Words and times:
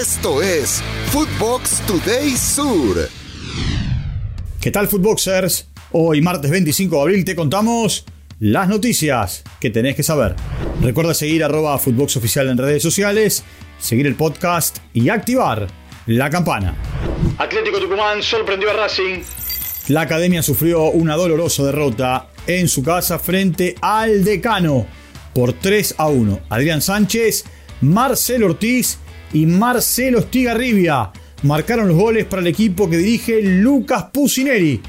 Esto 0.00 0.40
es 0.40 0.80
Footbox 1.06 1.80
Today 1.80 2.30
Sur. 2.36 3.08
¿Qué 4.60 4.70
tal, 4.70 4.86
Footboxers? 4.86 5.66
Hoy, 5.90 6.20
martes 6.20 6.52
25 6.52 6.94
de 6.94 7.02
abril, 7.02 7.24
te 7.24 7.34
contamos 7.34 8.04
las 8.38 8.68
noticias 8.68 9.42
que 9.60 9.70
tenés 9.70 9.96
que 9.96 10.04
saber. 10.04 10.36
Recuerda 10.80 11.14
seguir 11.14 11.42
arroba 11.42 11.76
Footbox 11.78 12.16
Oficial 12.16 12.48
en 12.48 12.58
redes 12.58 12.80
sociales, 12.80 13.42
seguir 13.80 14.06
el 14.06 14.14
podcast 14.14 14.78
y 14.92 15.08
activar 15.08 15.66
la 16.06 16.30
campana. 16.30 16.76
Atlético 17.36 17.80
Tucumán 17.80 18.22
sorprendió 18.22 18.70
a 18.70 18.74
Racing. 18.74 19.22
La 19.88 20.02
academia 20.02 20.44
sufrió 20.44 20.84
una 20.90 21.16
dolorosa 21.16 21.64
derrota 21.64 22.28
en 22.46 22.68
su 22.68 22.84
casa 22.84 23.18
frente 23.18 23.74
al 23.80 24.22
decano 24.22 24.86
por 25.34 25.54
3 25.54 25.96
a 25.98 26.06
1. 26.06 26.40
Adrián 26.50 26.82
Sánchez, 26.82 27.46
Marcelo 27.80 28.46
Ortiz 28.46 28.98
y 29.32 29.46
Marcelo 29.46 30.18
Estigarribia 30.18 31.10
marcaron 31.42 31.88
los 31.88 31.96
goles 31.96 32.24
para 32.24 32.40
el 32.40 32.48
equipo 32.48 32.88
que 32.88 32.96
dirige 32.96 33.42
Lucas 33.42 34.06
Pusineri. 34.12 34.80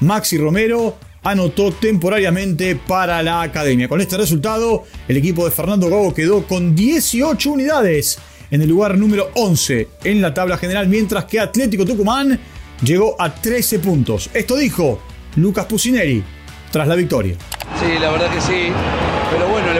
Maxi 0.00 0.38
Romero 0.38 0.96
anotó 1.22 1.72
temporariamente 1.72 2.76
para 2.76 3.22
la 3.22 3.42
academia. 3.42 3.88
Con 3.88 4.00
este 4.00 4.16
resultado, 4.16 4.84
el 5.08 5.16
equipo 5.16 5.44
de 5.44 5.50
Fernando 5.50 5.88
Gago 5.88 6.14
quedó 6.14 6.46
con 6.46 6.74
18 6.74 7.50
unidades 7.50 8.18
en 8.50 8.62
el 8.62 8.68
lugar 8.68 8.96
número 8.98 9.30
11 9.34 9.88
en 10.04 10.20
la 10.20 10.34
tabla 10.34 10.58
general, 10.58 10.88
mientras 10.88 11.24
que 11.24 11.40
Atlético 11.40 11.84
Tucumán 11.84 12.38
llegó 12.82 13.16
a 13.20 13.34
13 13.34 13.78
puntos. 13.78 14.30
Esto 14.34 14.56
dijo 14.56 15.00
Lucas 15.36 15.66
Pusineri 15.66 16.22
tras 16.70 16.86
la 16.86 16.94
victoria. 16.94 17.36
Sí, 17.80 17.98
la 17.98 18.10
verdad 18.10 18.32
que 18.32 18.40
sí. 18.40 19.13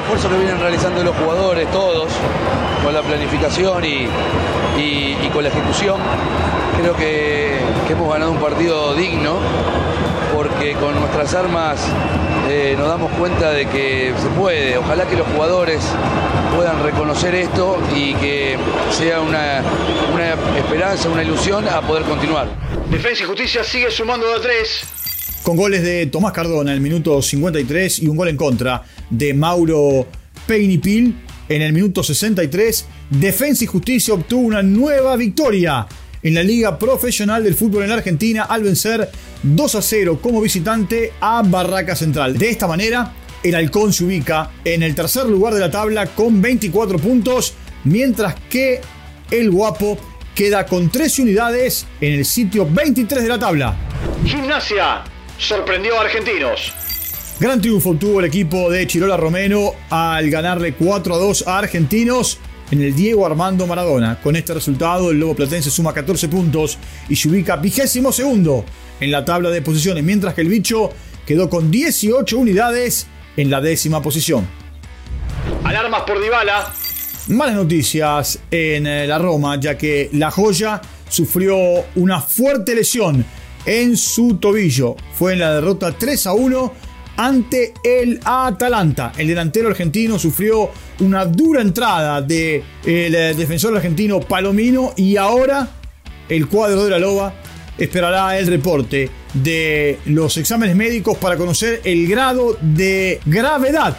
Esfuerzo 0.04 0.28
que 0.28 0.36
vienen 0.36 0.60
realizando 0.60 1.02
los 1.02 1.16
jugadores, 1.16 1.66
todos, 1.72 2.12
con 2.84 2.92
la 2.92 3.00
planificación 3.00 3.82
y, 3.86 4.06
con 5.32 5.42
la 5.42 5.48
ejecución, 5.48 5.98
creo 6.78 6.94
que, 6.94 7.58
hemos 7.88 8.12
ganado 8.12 8.32
un 8.32 8.38
partido 8.38 8.94
digno, 8.94 9.38
porque 10.34 10.74
con 10.74 10.94
nuestras 11.00 11.34
armas 11.34 11.80
eh, 12.50 12.74
nos 12.76 12.86
damos 12.86 13.12
cuenta 13.12 13.50
de 13.52 13.64
que 13.66 14.12
se 14.20 14.28
puede. 14.38 14.76
Ojalá 14.76 15.06
que 15.06 15.16
los 15.16 15.26
jugadores 15.28 15.82
puedan 16.54 16.82
reconocer 16.82 17.34
esto 17.34 17.78
y 17.96 18.12
que 18.16 18.58
sea 18.90 19.22
una, 19.22 19.62
una 20.12 20.34
esperanza, 20.58 21.08
una 21.08 21.22
ilusión 21.22 21.66
a 21.66 21.80
poder 21.80 22.02
continuar. 22.02 22.48
Defensa 22.90 23.22
y 23.22 23.26
Justicia 23.26 23.64
sigue 23.64 23.90
sumando 23.90 24.28
de 24.28 24.34
a 24.34 24.40
tres 24.42 24.84
con 25.44 25.56
goles 25.58 25.82
de 25.82 26.06
Tomás 26.06 26.32
Cardona 26.32 26.70
en 26.70 26.76
el 26.76 26.80
minuto 26.80 27.20
53 27.20 27.98
y 28.00 28.08
un 28.08 28.16
gol 28.16 28.28
en 28.28 28.36
contra 28.36 28.82
de 29.10 29.34
Mauro 29.34 30.08
Peinipil 30.46 31.14
en 31.50 31.62
el 31.62 31.74
minuto 31.74 32.02
63. 32.02 32.86
Defensa 33.10 33.62
y 33.62 33.66
Justicia 33.66 34.14
obtuvo 34.14 34.40
una 34.40 34.62
nueva 34.62 35.16
victoria 35.16 35.86
en 36.22 36.34
la 36.34 36.42
Liga 36.42 36.78
Profesional 36.78 37.44
del 37.44 37.54
Fútbol 37.54 37.82
en 37.82 37.90
la 37.90 37.96
Argentina 37.96 38.44
al 38.44 38.62
vencer 38.62 39.10
2 39.42 39.74
a 39.74 39.82
0 39.82 40.18
como 40.22 40.40
visitante 40.40 41.12
a 41.20 41.42
Barraca 41.42 41.94
Central. 41.94 42.38
De 42.38 42.48
esta 42.48 42.66
manera, 42.66 43.12
el 43.42 43.54
Halcón 43.54 43.92
se 43.92 44.04
ubica 44.04 44.50
en 44.64 44.82
el 44.82 44.94
tercer 44.94 45.26
lugar 45.26 45.52
de 45.52 45.60
la 45.60 45.70
tabla 45.70 46.06
con 46.06 46.40
24 46.40 46.98
puntos, 46.98 47.52
mientras 47.84 48.34
que 48.48 48.80
el 49.30 49.50
Guapo 49.50 49.98
queda 50.34 50.64
con 50.64 50.90
13 50.90 51.20
unidades 51.20 51.86
en 52.00 52.14
el 52.14 52.24
sitio 52.24 52.66
23 52.66 53.22
de 53.22 53.28
la 53.28 53.38
tabla. 53.38 53.76
Gimnasia 54.24 55.04
sorprendió 55.38 55.98
a 55.98 56.02
Argentinos. 56.02 56.72
Gran 57.40 57.60
triunfo 57.60 57.94
tuvo 57.94 58.20
el 58.20 58.26
equipo 58.26 58.70
de 58.70 58.86
Chirola 58.86 59.16
Romero 59.16 59.74
al 59.90 60.30
ganarle 60.30 60.74
4 60.74 61.14
a 61.14 61.18
2 61.18 61.48
a 61.48 61.58
Argentinos 61.58 62.38
en 62.70 62.80
el 62.80 62.94
Diego 62.94 63.26
Armando 63.26 63.66
Maradona. 63.66 64.20
Con 64.22 64.36
este 64.36 64.54
resultado, 64.54 65.10
el 65.10 65.18
Lobo 65.18 65.34
Platense 65.34 65.70
suma 65.70 65.92
14 65.92 66.28
puntos 66.28 66.78
y 67.08 67.16
se 67.16 67.28
ubica 67.28 67.56
vigésimo 67.56 68.12
segundo 68.12 68.64
en 69.00 69.10
la 69.10 69.24
tabla 69.24 69.50
de 69.50 69.62
posiciones, 69.62 70.04
mientras 70.04 70.34
que 70.34 70.42
el 70.42 70.48
bicho 70.48 70.90
quedó 71.26 71.50
con 71.50 71.70
18 71.70 72.38
unidades 72.38 73.06
en 73.36 73.50
la 73.50 73.60
décima 73.60 74.00
posición. 74.00 74.46
Alarmas 75.64 76.02
por 76.02 76.22
Dybala. 76.22 76.72
Malas 77.28 77.56
noticias 77.56 78.38
en 78.50 78.86
eh, 78.86 79.06
la 79.06 79.18
Roma, 79.18 79.58
ya 79.58 79.78
que 79.78 80.10
la 80.12 80.30
joya 80.30 80.80
sufrió 81.08 81.56
una 81.96 82.20
fuerte 82.20 82.74
lesión 82.74 83.24
en 83.66 83.96
su 83.96 84.36
tobillo. 84.36 84.96
Fue 85.14 85.34
en 85.34 85.40
la 85.40 85.54
derrota 85.54 85.92
3 85.96 86.26
a 86.26 86.32
1 86.32 86.72
ante 87.16 87.74
el 87.82 88.20
Atalanta. 88.24 89.12
El 89.16 89.28
delantero 89.28 89.68
argentino 89.68 90.18
sufrió 90.18 90.70
una 91.00 91.24
dura 91.24 91.60
entrada 91.60 92.20
del 92.20 92.62
de 92.84 93.30
eh, 93.30 93.34
defensor 93.36 93.76
argentino 93.76 94.20
Palomino 94.20 94.92
y 94.96 95.16
ahora 95.16 95.68
el 96.28 96.48
cuadro 96.48 96.84
de 96.84 96.90
la 96.90 96.98
Loba 96.98 97.34
esperará 97.78 98.38
el 98.38 98.46
reporte 98.46 99.10
de 99.32 99.98
los 100.06 100.36
exámenes 100.36 100.76
médicos 100.76 101.18
para 101.18 101.36
conocer 101.36 101.80
el 101.84 102.06
grado 102.06 102.56
de 102.60 103.20
gravedad 103.26 103.96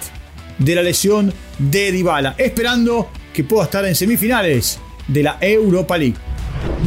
de 0.58 0.76
la 0.76 0.82
lesión 0.82 1.34
de 1.58 1.92
Dybala, 1.92 2.36
esperando 2.38 3.10
que 3.34 3.44
pueda 3.44 3.66
estar 3.66 3.86
en 3.86 3.96
semifinales 3.96 4.80
de 5.08 5.24
la 5.24 5.38
Europa 5.42 5.98
League. 5.98 6.16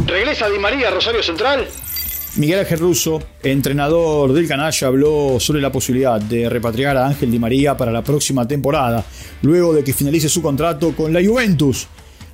¿Regresa 0.06 0.48
Di 0.48 0.58
María 0.58 0.90
Rosario 0.90 1.22
Central? 1.22 1.68
Miguel 2.36 2.60
Ángel 2.60 2.78
Russo, 2.78 3.22
entrenador 3.42 4.32
del 4.32 4.46
canalla, 4.46 4.86
habló 4.86 5.40
sobre 5.40 5.60
la 5.60 5.72
posibilidad 5.72 6.20
de 6.20 6.48
repatriar 6.48 6.96
a 6.96 7.06
Ángel 7.06 7.30
Di 7.30 7.38
María 7.38 7.76
para 7.76 7.90
la 7.90 8.02
próxima 8.02 8.46
temporada, 8.46 9.04
luego 9.42 9.72
de 9.72 9.82
que 9.82 9.92
finalice 9.92 10.28
su 10.28 10.40
contrato 10.40 10.94
con 10.94 11.12
la 11.12 11.24
Juventus, 11.24 11.88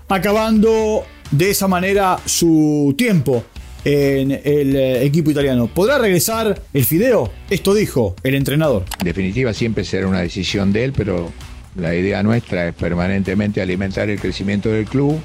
acabando 0.09 1.05
de 1.31 1.51
esa 1.51 1.69
manera 1.69 2.19
su 2.27 2.95
tiempo 2.99 3.45
en 3.85 4.31
el 4.31 4.77
eh, 4.77 5.05
equipo 5.05 5.31
italiano. 5.31 5.69
¿Podrá 5.69 5.99
regresar 5.99 6.61
el 6.73 6.85
Fideo? 6.85 7.31
Esto 7.49 7.75
dijo 7.75 8.17
el 8.23 8.35
entrenador. 8.35 8.85
En 8.99 9.05
definitiva, 9.05 9.53
siempre 9.53 9.85
será 9.85 10.07
una 10.07 10.21
decisión 10.21 10.73
de 10.73 10.85
él, 10.85 10.93
pero 10.95 11.31
la 11.77 11.95
idea 11.95 12.23
nuestra 12.23 12.69
es 12.69 12.75
permanentemente 12.75 13.61
alimentar 13.61 14.09
el 14.11 14.21
crecimiento 14.21 14.71
del 14.71 14.87
club 14.87 15.21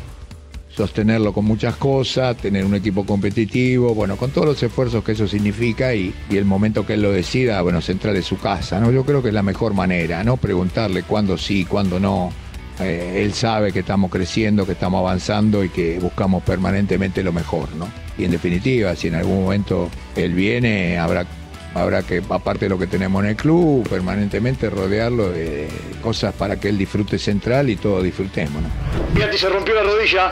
sostenerlo 0.79 1.33
con 1.33 1.43
muchas 1.43 1.75
cosas, 1.75 2.37
tener 2.37 2.63
un 2.63 2.73
equipo 2.73 3.05
competitivo, 3.05 3.93
bueno, 3.93 4.15
con 4.15 4.31
todos 4.31 4.47
los 4.47 4.63
esfuerzos 4.63 5.03
que 5.03 5.11
eso 5.11 5.27
significa 5.27 5.93
y, 5.93 6.15
el 6.29 6.45
momento 6.45 6.85
que 6.85 6.93
él 6.93 7.01
lo 7.01 7.11
decida, 7.11 7.61
bueno, 7.61 7.81
centrar 7.81 8.13
de 8.13 8.21
su 8.21 8.37
casa, 8.37 8.79
¿no? 8.79 8.89
Yo 8.89 9.03
creo 9.03 9.21
que 9.21 9.27
es 9.27 9.33
la 9.33 9.43
mejor 9.43 9.73
manera, 9.73 10.23
¿no? 10.23 10.37
Preguntarle 10.37 11.03
cuándo 11.03 11.37
sí, 11.37 11.65
cuándo 11.65 11.99
no. 11.99 12.31
Eh, 12.79 13.23
él 13.25 13.33
sabe 13.33 13.73
que 13.73 13.79
estamos 13.79 14.09
creciendo, 14.09 14.65
que 14.65 14.71
estamos 14.71 14.99
avanzando 14.99 15.65
y 15.65 15.69
que 15.69 15.99
buscamos 15.99 16.43
permanentemente 16.43 17.23
lo 17.23 17.33
mejor, 17.33 17.75
¿no? 17.75 17.89
Y 18.17 18.23
en 18.23 18.31
definitiva, 18.31 18.95
si 18.95 19.09
en 19.09 19.15
algún 19.15 19.43
momento 19.43 19.89
él 20.15 20.33
viene, 20.33 20.97
habrá 20.97 21.27
habrá 21.75 22.03
que, 22.03 22.23
aparte 22.29 22.65
de 22.65 22.69
lo 22.69 22.79
que 22.79 22.87
tenemos 22.87 23.21
en 23.21 23.31
el 23.31 23.35
club, 23.35 23.85
permanentemente 23.89 24.69
rodearlo 24.69 25.29
de 25.29 25.67
cosas 26.01 26.33
para 26.33 26.57
que 26.57 26.69
él 26.69 26.77
disfrute 26.77 27.19
central 27.19 27.69
y 27.69 27.75
todos 27.75 28.01
disfrutemos. 28.01 28.61
¿no? 28.61 29.37
se 29.37 29.49
rompió 29.49 29.75
la 29.75 29.83
rodilla. 29.83 30.31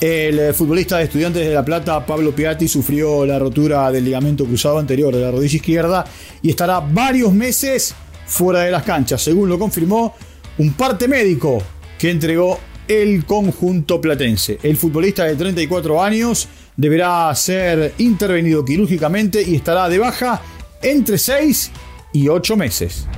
El 0.00 0.38
eh, 0.38 0.52
futbolista 0.52 0.98
de 0.98 1.04
Estudiantes 1.04 1.44
de 1.44 1.52
La 1.52 1.64
Plata, 1.64 2.06
Pablo 2.06 2.32
Piatti, 2.32 2.68
sufrió 2.68 3.26
la 3.26 3.36
rotura 3.36 3.90
del 3.90 4.04
ligamento 4.04 4.44
cruzado 4.44 4.78
anterior 4.78 5.12
de 5.12 5.22
la 5.22 5.32
rodilla 5.32 5.56
izquierda 5.56 6.04
y 6.40 6.50
estará 6.50 6.78
varios 6.78 7.32
meses 7.32 7.96
fuera 8.24 8.60
de 8.60 8.70
las 8.70 8.84
canchas, 8.84 9.20
según 9.20 9.48
lo 9.48 9.58
confirmó 9.58 10.14
un 10.58 10.74
parte 10.74 11.08
médico 11.08 11.60
que 11.98 12.10
entregó 12.10 12.60
el 12.86 13.24
conjunto 13.24 14.00
platense. 14.00 14.60
El 14.62 14.76
futbolista 14.76 15.24
de 15.24 15.34
34 15.34 16.00
años 16.00 16.46
deberá 16.76 17.34
ser 17.34 17.94
intervenido 17.98 18.64
quirúrgicamente 18.64 19.42
y 19.42 19.56
estará 19.56 19.88
de 19.88 19.98
baja 19.98 20.40
entre 20.80 21.18
6 21.18 21.72
y 22.12 22.28
8 22.28 22.56
meses. 22.56 23.08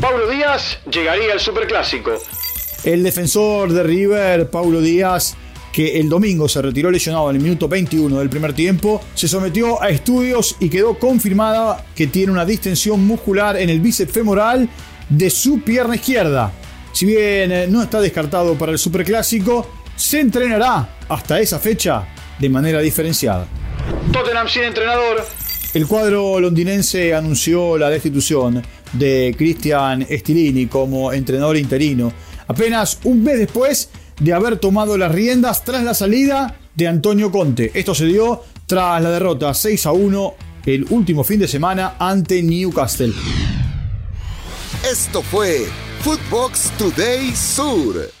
Pablo 0.00 0.26
Díaz 0.30 0.78
llegaría 0.90 1.34
al 1.34 1.40
Superclásico. 1.40 2.12
El 2.82 3.02
defensor 3.02 3.74
de 3.74 3.82
River, 3.82 4.48
Paulo 4.48 4.80
Díaz, 4.80 5.36
que 5.72 6.00
el 6.00 6.08
domingo 6.08 6.48
se 6.48 6.62
retiró 6.62 6.90
lesionado 6.90 7.30
en 7.30 7.36
el 7.36 7.42
minuto 7.42 7.68
21 7.68 8.18
del 8.18 8.28
primer 8.28 8.52
tiempo, 8.52 9.00
se 9.14 9.28
sometió 9.28 9.80
a 9.82 9.88
estudios 9.88 10.56
y 10.60 10.68
quedó 10.68 10.98
confirmada 10.98 11.84
que 11.94 12.06
tiene 12.06 12.32
una 12.32 12.44
distensión 12.44 13.06
muscular 13.06 13.56
en 13.56 13.70
el 13.70 13.80
bíceps 13.80 14.12
femoral 14.12 14.68
de 15.08 15.30
su 15.30 15.62
pierna 15.62 15.96
izquierda. 15.96 16.52
Si 16.92 17.06
bien 17.06 17.52
eh, 17.52 17.66
no 17.68 17.82
está 17.82 18.00
descartado 18.00 18.54
para 18.54 18.72
el 18.72 18.78
Superclásico, 18.78 19.66
se 19.96 20.20
entrenará 20.20 20.98
hasta 21.08 21.40
esa 21.40 21.58
fecha 21.58 22.06
de 22.38 22.48
manera 22.48 22.80
diferenciada. 22.80 23.46
Tottenham 24.12 24.48
sin 24.48 24.64
entrenador. 24.64 25.24
El 25.72 25.86
cuadro 25.86 26.40
londinense 26.40 27.14
anunció 27.14 27.78
la 27.78 27.90
destitución 27.90 28.62
de 28.92 29.34
Cristian 29.38 30.04
Stilini 30.10 30.66
como 30.66 31.12
entrenador 31.12 31.56
interino. 31.56 32.12
Apenas 32.48 32.98
un 33.04 33.22
mes 33.22 33.38
después 33.38 33.88
de 34.20 34.32
haber 34.32 34.58
tomado 34.58 34.96
las 34.96 35.12
riendas 35.12 35.64
tras 35.64 35.82
la 35.82 35.94
salida 35.94 36.56
de 36.74 36.86
Antonio 36.86 37.32
Conte. 37.32 37.72
Esto 37.74 37.94
se 37.94 38.06
dio 38.06 38.42
tras 38.66 39.02
la 39.02 39.10
derrota 39.10 39.52
6 39.52 39.86
a 39.86 39.92
1 39.92 40.34
el 40.66 40.86
último 40.90 41.24
fin 41.24 41.40
de 41.40 41.48
semana 41.48 41.96
ante 41.98 42.42
Newcastle. 42.42 43.12
Esto 44.88 45.22
fue 45.22 45.66
Footbox 46.02 46.70
Today 46.78 47.34
Sur. 47.34 48.19